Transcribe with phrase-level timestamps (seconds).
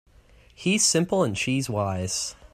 [0.55, 2.35] He's simple and she's wise.